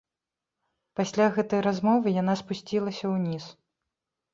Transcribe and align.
Пасля 1.01 1.27
гэтай 1.37 1.61
размовы 1.69 2.17
яна 2.21 2.33
спусцілася 2.43 3.05
ўніз. 3.17 3.43